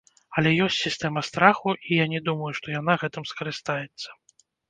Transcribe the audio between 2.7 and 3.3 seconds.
яна гэтым